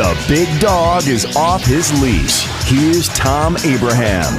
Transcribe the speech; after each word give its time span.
The 0.00 0.16
big 0.26 0.48
dog 0.60 1.08
is 1.08 1.26
off 1.36 1.62
his 1.62 1.92
leash. 2.00 2.46
Here's 2.64 3.10
Thom 3.10 3.58
Abraham. 3.58 4.34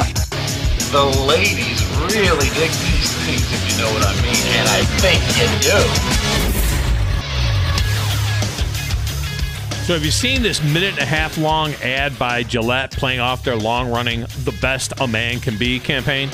The 0.90 1.06
ladies 1.28 1.86
really 2.10 2.50
dig 2.50 2.72
these 2.72 3.14
things, 3.22 3.46
if 3.54 3.70
you 3.70 3.78
know 3.80 3.94
what 3.94 4.04
I 4.04 4.12
mean, 4.24 4.42
and 4.58 4.68
I 4.68 4.82
think 4.98 5.22
you 5.38 5.46
do. 5.62 5.78
So, 9.86 9.94
have 9.94 10.04
you 10.04 10.10
seen 10.10 10.42
this 10.42 10.64
minute 10.64 10.94
and 10.94 11.02
a 11.02 11.06
half 11.06 11.38
long 11.38 11.76
ad 11.84 12.18
by 12.18 12.42
Gillette 12.42 12.90
playing 12.98 13.20
off 13.20 13.44
their 13.44 13.56
long 13.56 13.92
running 13.92 14.22
The 14.44 14.58
Best 14.64 15.00
a 15.00 15.08
Man 15.08 15.40
Can 15.40 15.60
Be 15.60 15.80
campaign? 15.80 16.32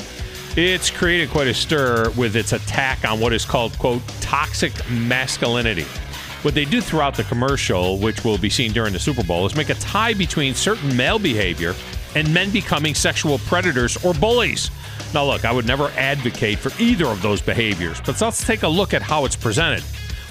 It's 0.56 0.90
created 0.90 1.28
quite 1.28 1.48
a 1.48 1.54
stir 1.54 2.08
with 2.16 2.34
its 2.34 2.54
attack 2.54 3.04
on 3.04 3.20
what 3.20 3.34
is 3.34 3.44
called, 3.44 3.78
quote, 3.78 4.00
toxic 4.22 4.72
masculinity. 4.88 5.84
What 6.42 6.54
they 6.54 6.64
do 6.64 6.80
throughout 6.80 7.16
the 7.16 7.24
commercial, 7.24 7.98
which 7.98 8.24
will 8.24 8.38
be 8.38 8.48
seen 8.48 8.72
during 8.72 8.92
the 8.92 8.98
Super 8.98 9.24
Bowl, 9.24 9.44
is 9.44 9.56
make 9.56 9.70
a 9.70 9.74
tie 9.74 10.14
between 10.14 10.54
certain 10.54 10.96
male 10.96 11.18
behavior 11.18 11.74
and 12.14 12.32
men 12.32 12.50
becoming 12.50 12.94
sexual 12.94 13.38
predators 13.38 14.02
or 14.04 14.14
bullies. 14.14 14.70
Now, 15.12 15.24
look, 15.24 15.44
I 15.44 15.52
would 15.52 15.66
never 15.66 15.88
advocate 15.96 16.58
for 16.58 16.70
either 16.80 17.06
of 17.06 17.22
those 17.22 17.40
behaviors, 17.40 18.00
but 18.00 18.20
let's 18.20 18.46
take 18.46 18.62
a 18.62 18.68
look 18.68 18.94
at 18.94 19.02
how 19.02 19.24
it's 19.24 19.36
presented. 19.36 19.82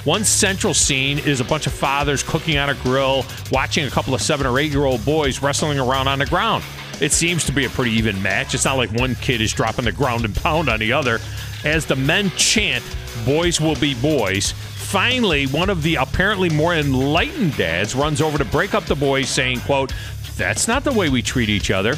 One 0.05 0.23
central 0.23 0.73
scene 0.73 1.19
is 1.19 1.41
a 1.41 1.43
bunch 1.43 1.67
of 1.67 1.73
fathers 1.73 2.23
cooking 2.23 2.57
on 2.57 2.69
a 2.69 2.75
grill, 2.75 3.25
watching 3.51 3.85
a 3.85 3.89
couple 3.89 4.13
of 4.13 4.21
seven 4.21 4.47
or 4.47 4.57
eight 4.59 4.71
year 4.71 4.85
old 4.85 5.03
boys 5.03 5.41
wrestling 5.41 5.77
around 5.77 6.07
on 6.07 6.19
the 6.19 6.25
ground. 6.25 6.63
It 7.01 7.11
seems 7.11 7.43
to 7.45 7.51
be 7.51 7.65
a 7.65 7.69
pretty 7.69 7.91
even 7.91 8.21
match. 8.21 8.53
It's 8.53 8.63
not 8.63 8.77
like 8.77 8.91
one 8.93 9.15
kid 9.15 9.41
is 9.41 9.51
dropping 9.51 9.85
the 9.85 9.91
ground 9.91 10.23
and 10.23 10.33
pound 10.33 10.69
on 10.69 10.79
the 10.79 10.93
other. 10.93 11.19
As 11.63 11.85
the 11.85 11.95
men 11.95 12.29
chant, 12.31 12.83
boys 13.25 13.59
will 13.59 13.75
be 13.75 13.93
boys, 13.95 14.51
finally, 14.51 15.47
one 15.47 15.69
of 15.69 15.83
the 15.83 15.95
apparently 15.95 16.49
more 16.49 16.75
enlightened 16.75 17.57
dads 17.57 17.95
runs 17.95 18.21
over 18.21 18.37
to 18.37 18.45
break 18.45 18.73
up 18.73 18.85
the 18.85 18.95
boys, 18.95 19.29
saying, 19.29 19.59
quote, 19.61 19.93
that's 20.37 20.67
not 20.67 20.83
the 20.83 20.93
way 20.93 21.09
we 21.09 21.21
treat 21.21 21.49
each 21.49 21.71
other. 21.71 21.95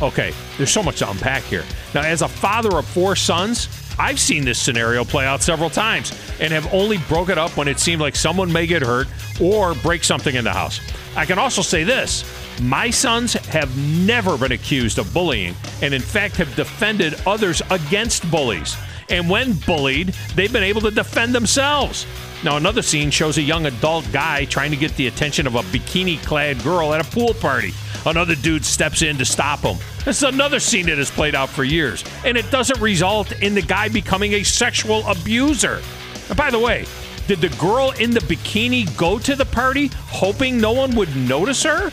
Okay, 0.00 0.32
there's 0.56 0.70
so 0.70 0.82
much 0.82 0.98
to 0.98 1.10
unpack 1.10 1.42
here. 1.44 1.64
Now, 1.94 2.02
as 2.02 2.22
a 2.22 2.28
father 2.28 2.76
of 2.78 2.86
four 2.86 3.14
sons, 3.16 3.68
I've 3.98 4.18
seen 4.18 4.44
this 4.44 4.60
scenario 4.60 5.04
play 5.04 5.24
out 5.24 5.42
several 5.42 5.70
times 5.70 6.12
and 6.40 6.52
have 6.52 6.72
only 6.72 6.98
broke 7.08 7.28
it 7.28 7.38
up 7.38 7.56
when 7.56 7.68
it 7.68 7.78
seemed 7.78 8.00
like 8.00 8.16
someone 8.16 8.52
may 8.52 8.66
get 8.66 8.82
hurt 8.82 9.06
or 9.40 9.74
break 9.74 10.02
something 10.02 10.34
in 10.34 10.44
the 10.44 10.52
house. 10.52 10.80
I 11.16 11.26
can 11.26 11.38
also 11.38 11.62
say 11.62 11.84
this 11.84 12.24
my 12.60 12.90
sons 12.90 13.32
have 13.32 13.76
never 14.06 14.36
been 14.36 14.52
accused 14.52 14.98
of 14.98 15.12
bullying 15.12 15.54
and, 15.82 15.94
in 15.94 16.02
fact, 16.02 16.36
have 16.36 16.54
defended 16.56 17.14
others 17.26 17.62
against 17.70 18.30
bullies. 18.30 18.76
And 19.10 19.28
when 19.28 19.52
bullied, 19.52 20.08
they've 20.34 20.52
been 20.52 20.62
able 20.62 20.80
to 20.82 20.90
defend 20.90 21.34
themselves. 21.34 22.06
Now, 22.42 22.56
another 22.56 22.82
scene 22.82 23.10
shows 23.10 23.38
a 23.38 23.42
young 23.42 23.66
adult 23.66 24.10
guy 24.12 24.44
trying 24.44 24.70
to 24.70 24.76
get 24.76 24.94
the 24.96 25.06
attention 25.06 25.46
of 25.46 25.54
a 25.54 25.62
bikini 25.62 26.22
clad 26.24 26.62
girl 26.62 26.92
at 26.94 27.06
a 27.06 27.10
pool 27.10 27.34
party. 27.34 27.72
Another 28.06 28.34
dude 28.34 28.64
steps 28.64 29.00
in 29.00 29.16
to 29.16 29.24
stop 29.24 29.60
him. 29.60 29.78
This 30.04 30.18
is 30.18 30.24
another 30.24 30.60
scene 30.60 30.86
that 30.86 30.98
has 30.98 31.10
played 31.10 31.34
out 31.34 31.48
for 31.48 31.64
years, 31.64 32.04
and 32.24 32.36
it 32.36 32.50
doesn't 32.50 32.80
result 32.80 33.32
in 33.40 33.54
the 33.54 33.62
guy 33.62 33.88
becoming 33.88 34.34
a 34.34 34.42
sexual 34.42 35.06
abuser. 35.06 35.80
And 36.28 36.36
by 36.36 36.50
the 36.50 36.58
way, 36.58 36.84
did 37.26 37.40
the 37.40 37.48
girl 37.56 37.92
in 37.92 38.10
the 38.10 38.20
bikini 38.20 38.94
go 38.98 39.18
to 39.18 39.34
the 39.34 39.46
party 39.46 39.90
hoping 40.08 40.58
no 40.58 40.72
one 40.72 40.94
would 40.96 41.16
notice 41.16 41.62
her? 41.62 41.90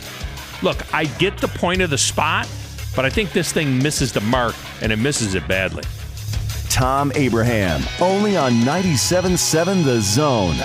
Look, 0.62 0.94
I 0.94 1.04
get 1.04 1.38
the 1.38 1.48
point 1.48 1.80
of 1.80 1.88
the 1.88 1.96
spot, 1.96 2.46
but 2.94 3.04
I 3.04 3.10
think 3.10 3.32
this 3.32 3.52
thing 3.52 3.78
misses 3.82 4.12
the 4.12 4.20
mark, 4.20 4.54
and 4.80 4.92
it 4.92 4.96
misses 4.96 5.34
it 5.34 5.46
badly. 5.48 5.82
Thom 6.68 7.12
Abraham, 7.14 7.82
only 8.00 8.36
on 8.36 8.52
97.7 8.52 9.84
The 9.84 10.00
Zone. 10.00 10.56